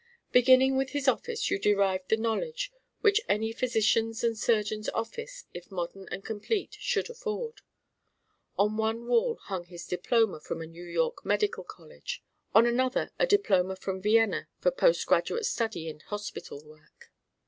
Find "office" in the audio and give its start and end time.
1.07-1.51, 4.95-5.45